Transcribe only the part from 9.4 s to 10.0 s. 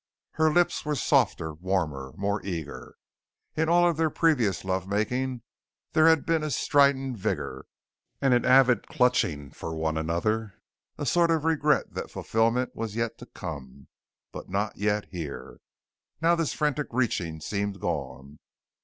for one